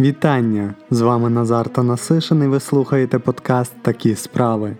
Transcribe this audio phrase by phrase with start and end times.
[0.00, 0.74] Вітання!
[0.90, 4.76] З вами Назар Танасишин і ви слухаєте подкаст Такі справи.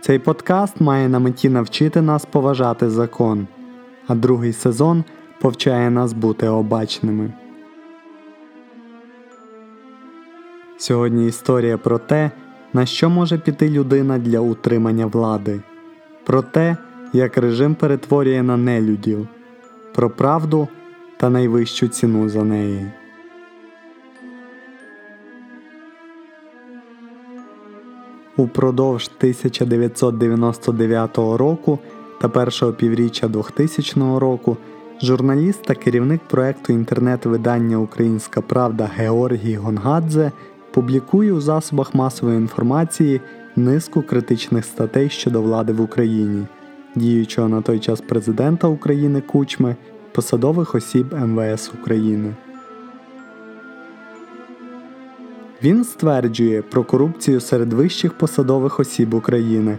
[0.00, 3.46] Цей подкаст має на меті навчити нас поважати закон,
[4.06, 5.04] а другий сезон
[5.40, 7.32] повчає нас бути обачними.
[10.76, 12.30] Сьогодні історія про те,
[12.72, 15.60] на що може піти людина для утримання влади,
[16.24, 16.76] про те,
[17.12, 19.28] як режим перетворює на нелюдів,
[19.94, 20.68] про правду
[21.16, 22.92] та найвищу ціну за неї.
[28.36, 31.78] Упродовж 1999 року
[32.20, 34.56] та першого півріччя 2000 року
[35.02, 40.32] журналіст та керівник проекту інтернет-видання Українська Правда Георгій Гонгадзе
[40.70, 43.20] публікує у засобах масової інформації
[43.56, 46.46] низку критичних статей щодо влади в Україні,
[46.94, 49.76] діючого на той час президента України Кучми,
[50.12, 52.34] посадових осіб МВС України.
[55.64, 59.78] Він стверджує про корупцію серед вищих посадових осіб України,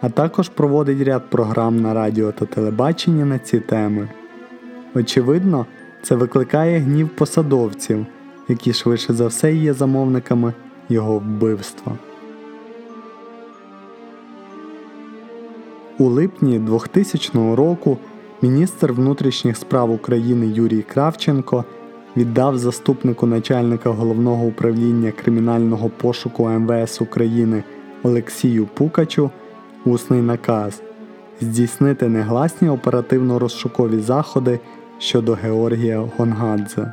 [0.00, 4.08] а також проводить ряд програм на радіо та телебачення на ці теми.
[4.94, 5.66] Очевидно,
[6.02, 8.06] це викликає гнів посадовців,
[8.48, 10.52] які швидше за все є замовниками
[10.88, 11.92] його вбивства.
[15.98, 17.98] У липні 2000 року
[18.42, 21.64] міністр внутрішніх справ України Юрій Кравченко
[22.16, 27.64] віддав заступнику начальника головного управління кримінального пошуку МВС України
[28.02, 29.30] Олексію Пукачу
[29.84, 30.82] усний наказ
[31.40, 34.60] здійснити негласні оперативно-розшукові заходи
[34.98, 36.92] щодо Георгія Гонгадзе.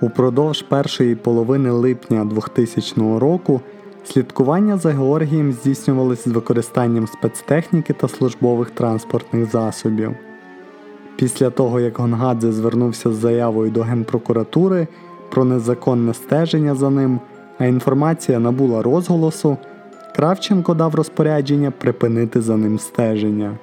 [0.00, 3.60] Упродовж першої половини липня 2000 року
[4.04, 10.14] слідкування за Георгієм здійснювалось з використанням спецтехніки та службових транспортних засобів.
[11.16, 14.86] Після того, як Гонгадзе звернувся з заявою до Генпрокуратури
[15.30, 17.20] про незаконне стеження за ним,
[17.58, 19.56] а інформація набула розголосу,
[20.16, 23.58] Кравченко дав розпорядження припинити за ним стеження.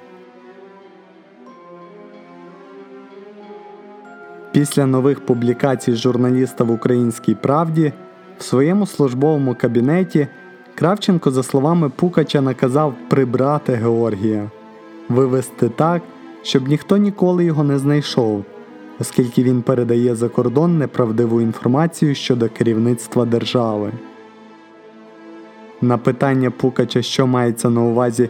[4.52, 7.92] Після нових публікацій журналіста в Українській правді
[8.38, 10.28] в своєму службовому кабінеті
[10.74, 14.50] Кравченко, за словами Пукача, наказав прибрати Георгія,
[15.08, 16.02] вивести так,
[16.42, 18.44] щоб ніхто ніколи його не знайшов,
[19.00, 23.92] оскільки він передає за кордон неправдиву інформацію щодо керівництва держави.
[25.80, 28.28] На питання Пукача, що мається на увазі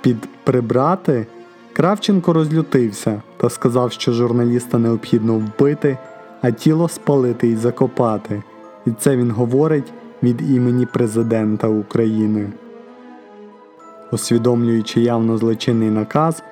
[0.00, 1.26] під прибрати,
[1.72, 5.98] Кравченко розлютився та сказав, що журналіста необхідно вбити,
[6.42, 8.42] а тіло спалити і закопати.
[8.86, 9.92] І це він говорить
[10.22, 12.46] від імені Президента України.
[14.12, 16.42] Усвідомлюючи явно злочинний наказ,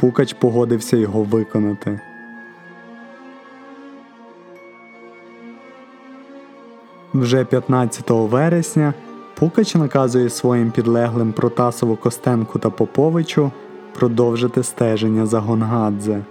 [0.00, 2.00] Пукач погодився його виконати.
[7.14, 8.94] Вже 15 вересня
[9.34, 13.50] Пукач наказує своїм підлеглим Протасову Костенку та Поповичу
[13.94, 16.24] продовжити стеження за Гонгадзе.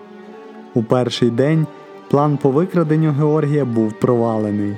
[0.73, 1.67] У перший день
[2.09, 4.78] план по викраденню Георгія був провалений.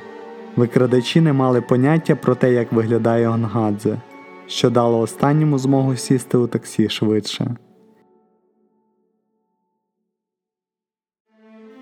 [0.55, 3.97] Викрадачі не мали поняття про те, як виглядає Гонгадзе,
[4.47, 7.55] що дало останньому змогу сісти у таксі швидше.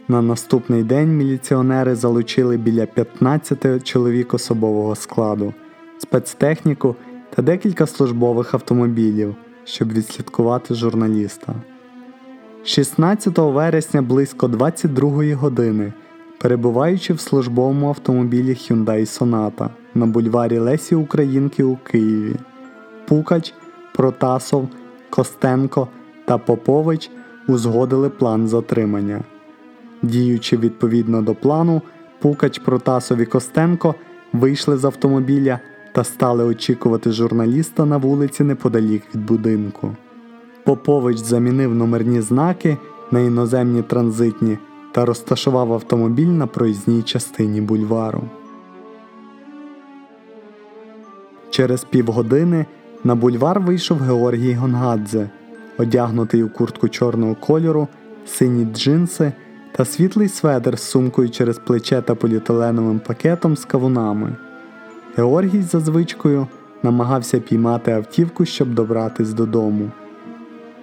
[0.10, 5.54] На наступний день міліціонери залучили біля 15 чоловік особового складу,
[5.98, 6.96] спецтехніку
[7.36, 11.56] та декілька службових автомобілів, щоб відслідкувати журналіста.
[12.64, 15.94] 16 вересня близько 22 години,
[16.38, 22.36] перебуваючи в службовому автомобілі Hyundai Sonata на бульварі Лесі Українки у Києві,
[23.08, 23.54] Пукач,
[23.94, 24.68] Протасов,
[25.10, 25.88] Костенко
[26.26, 27.12] та Попович
[27.48, 29.24] узгодили план затримання.
[30.02, 31.82] Діючи відповідно до плану,
[32.20, 33.96] Пукач Протасов і Костенко
[34.34, 35.60] вийшли з автомобіля
[35.92, 39.96] та стали очікувати журналіста на вулиці неподалік від будинку.
[40.64, 42.78] Попович замінив номерні знаки
[43.12, 44.58] на іноземні транзитні
[44.92, 48.24] та розташував автомобіль на проїзній частині бульвару.
[51.50, 52.66] Через півгодини
[53.04, 55.30] на бульвар вийшов Георгій Гонгадзе,
[55.78, 57.88] одягнутий у куртку чорного кольору,
[58.26, 59.32] сині джинси
[59.72, 64.36] та світлий сведер з сумкою через плече та поліетиленовим пакетом з кавунами.
[65.16, 66.48] Георгій за звичкою
[66.84, 69.92] намагався піймати автівку, щоб добратись додому.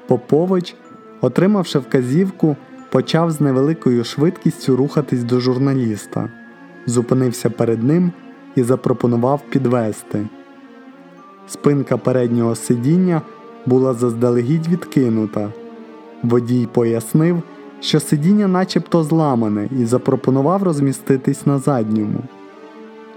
[0.07, 0.75] Попович,
[1.21, 2.57] отримавши вказівку,
[2.91, 6.31] почав з невеликою швидкістю рухатись до журналіста,
[6.87, 8.13] зупинився перед ним
[8.55, 10.29] і запропонував підвести.
[11.49, 13.23] Спинка переднього сидіння
[13.67, 15.53] була заздалегідь відкинута.
[16.23, 17.43] Водій пояснив,
[17.85, 22.19] що сидіння начебто зламане, і запропонував розміститись на задньому.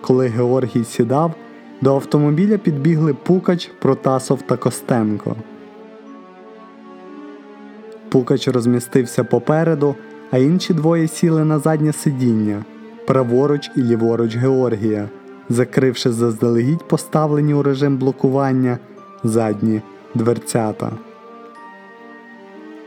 [0.01, 1.33] Коли Георгій сідав,
[1.81, 5.35] до автомобіля підбігли Пукач, Протасов та Костенко.
[8.09, 9.95] Пукач розмістився попереду,
[10.31, 12.63] а інші двоє сіли на заднє сидіння
[13.07, 15.09] праворуч і ліворуч Георгія,
[15.49, 18.77] закривши заздалегідь поставлені у режим блокування
[19.23, 19.81] задні
[20.15, 20.91] дверцята.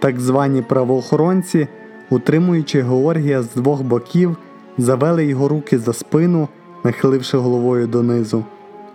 [0.00, 1.68] Так звані правоохоронці,
[2.10, 4.36] утримуючи Георгія з двох боків,
[4.78, 6.48] завели його руки за спину,
[6.84, 8.44] нахиливши головою донизу,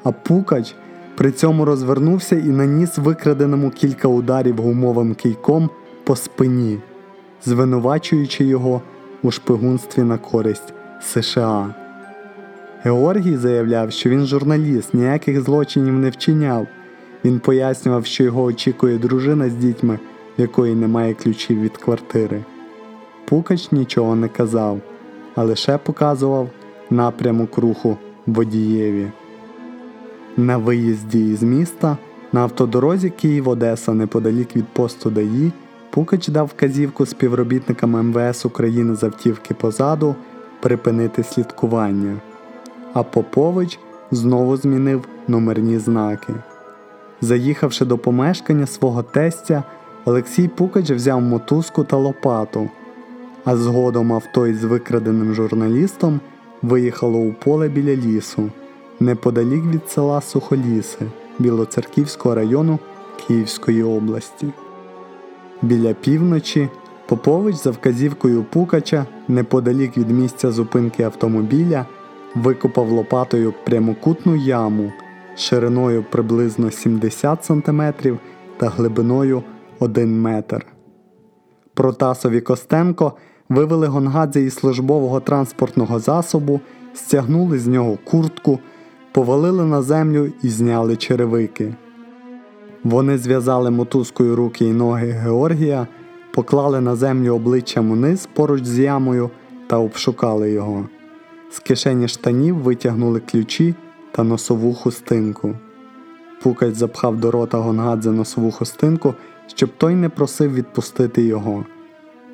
[0.03, 0.75] а Пукач
[1.15, 5.69] при цьому розвернувся і наніс викраденому кілька ударів гумовим кийком
[6.03, 6.79] по спині,
[7.45, 8.81] звинувачуючи його
[9.23, 11.75] у шпигунстві на користь США.
[12.83, 16.67] Георгій заявляв, що він журналіст, ніяких злочинів не вчиняв.
[17.25, 19.99] Він пояснював, що його очікує дружина з дітьми,
[20.37, 22.43] в якої немає ключів від квартири.
[23.25, 24.79] Пукач нічого не казав,
[25.35, 26.49] а лише показував
[26.89, 27.97] напрямок руху
[28.27, 29.11] водієві.
[30.37, 31.97] На виїзді із міста
[32.33, 35.51] на автодорозі Київ-Одеса неподалік від посту ДАІ
[35.95, 40.15] Пукач дав вказівку співробітникам МВС України з автівки позаду
[40.61, 42.17] припинити слідкування,
[42.93, 43.79] а Попович
[44.11, 46.33] знову змінив номерні знаки.
[47.21, 49.63] Заїхавши до помешкання свого тестя,
[50.05, 52.69] Олексій Пукач взяв мотузку та лопату,
[53.45, 56.19] а згодом авто із викраденим журналістом
[56.61, 58.49] виїхало у поле біля лісу,
[58.99, 61.05] неподалік від села Сухоліси
[61.39, 62.79] Білоцерківського району
[63.27, 64.47] Київської області.
[65.61, 66.69] Біля півночі
[67.07, 71.85] Попович за вказівкою Пукача, неподалік від місця зупинки автомобіля,
[72.35, 74.91] викопав лопатою прямокутну яму
[75.37, 77.81] шириною приблизно 70 см
[78.57, 79.43] та глибиною
[79.79, 80.65] 1 метр.
[81.73, 83.13] Протасов і Костенко
[83.49, 86.59] вивели Гонгадзе із службового транспортного засобу,
[86.93, 88.59] стягнули з нього куртку,
[89.11, 91.75] повалили на землю і зняли черевики.
[92.83, 95.87] Вони зв'язали мотузкою руки і ноги Георгія,
[96.33, 99.29] поклали на землю обличчям униз поруч з ямою
[99.67, 100.89] та обшукали його.
[101.51, 103.75] З кишені штанів витягнули ключі
[104.11, 105.55] та носову хустинку.
[106.41, 109.13] Пукач запхав до рота Гонгадзе носову хустинку,
[109.47, 111.65] щоб той не просив відпустити його,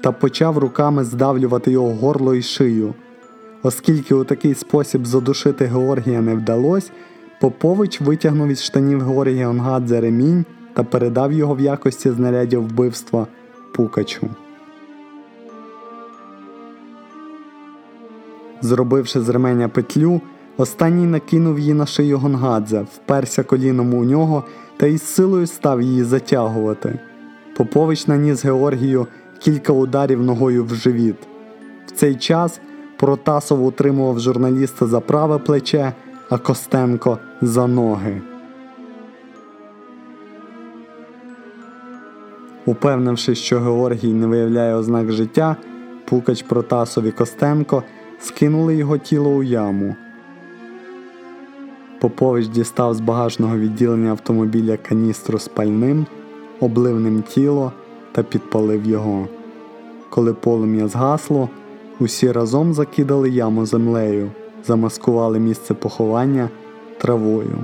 [0.01, 2.93] та почав руками здавлювати його горло і шию.
[3.63, 6.91] Оскільки у такий спосіб задушити Георгія не вдалося,
[7.41, 13.27] Попович витягнув із штанів Георгія Онгадзе ремінь та передав його в якості знаряддя вбивства
[13.73, 14.29] Пукачу.
[18.61, 20.21] Зробивши з ременя петлю,
[20.57, 24.43] останній накинув її на шию Гонгадзе, вперся коліном у нього
[24.81, 26.99] та із силою став її затягувати.
[27.55, 29.07] Попович наніс Георгію
[29.39, 31.15] кілька ударів ногою в живіт.
[31.87, 32.61] В цей час
[32.97, 35.93] Протасов утримував журналіста за праве плече,
[36.29, 38.21] а Костенко за ноги.
[42.65, 45.55] Упевнившись, що Георгій не виявляє ознак життя,
[46.05, 47.83] Пукач Протасов і Костенко
[48.19, 49.95] скинули його тіло у яму.
[52.01, 56.05] Попович дістав з багажного відділення автомобіля каністру з пальним,
[56.59, 57.71] облив ним тіло
[58.11, 59.27] та підпалив його.
[60.09, 61.49] Коли полум'я згасло,
[61.99, 64.31] усі разом закидали яму землею,
[64.65, 66.49] замаскували місце поховання
[66.97, 67.57] травою.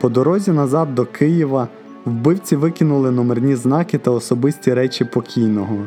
[0.00, 1.68] По дорозі назад до Києва
[2.04, 5.78] вбивці викинули номерні знаки та особисті речі покійного,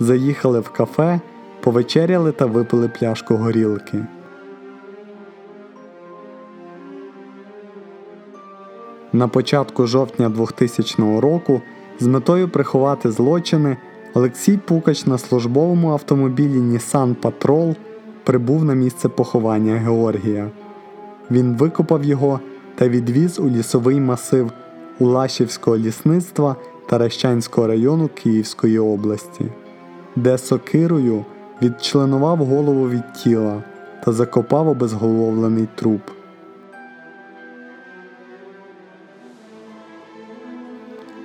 [0.00, 1.20] заїхали в кафе,
[1.60, 4.04] повечеряли та випили пляшку горілки.
[9.14, 11.60] На початку жовтня 2000 року
[12.00, 13.76] з метою приховати злочини
[14.14, 17.76] Олексій Пукач на службовому автомобілі Nissan Patrol
[18.24, 20.50] прибув на місце поховання Георгія.
[21.30, 22.40] Він викопав його
[22.74, 24.50] та відвіз у лісовий масив
[24.98, 26.56] Улашівського лісництва
[26.88, 29.44] Таращанського району Київської області,
[30.16, 31.24] де сокирою
[31.62, 33.62] відчленував голову від тіла
[34.04, 36.00] та закопав обезголовлений труп.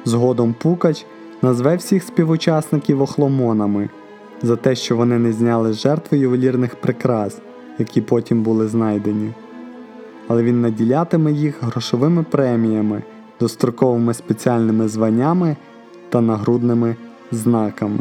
[0.09, 1.05] Згодом Пукач
[1.41, 3.89] назве всіх співучасників охломонами
[4.41, 7.37] за те, що вони не зняли з жертви ювелірних прикрас,
[7.79, 9.33] які потім були знайдені.
[10.27, 13.03] Але він наділятиме їх грошовими преміями,
[13.39, 15.55] достроковими спеціальними званнями
[16.09, 16.95] та нагрудними
[17.31, 17.99] знаками.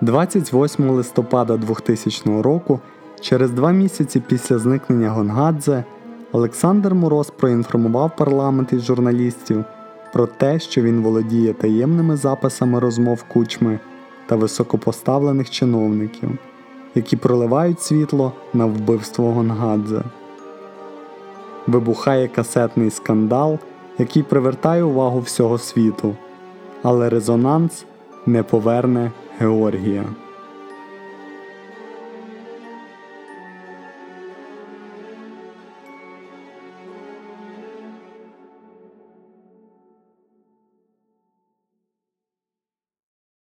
[0.00, 2.80] 28 листопада 2000 року,
[3.20, 5.84] через два місяці після зникнення Гонгадзе,
[6.34, 9.64] Олександр Мороз проінформував парламент і журналістів
[10.12, 13.78] про те, що він володіє таємними записами розмов кучми
[14.26, 16.30] та високопоставлених чиновників,
[16.94, 20.02] які проливають світло на вбивство Гонгадзе.
[21.66, 23.58] Вибухає касетний скандал,
[23.98, 26.16] який привертає увагу всього світу,
[26.82, 27.84] але резонанс
[28.26, 30.04] не поверне Георгія.